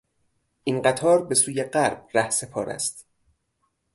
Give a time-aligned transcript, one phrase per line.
[0.63, 3.05] این قطار به سوی غرب رهسپار است.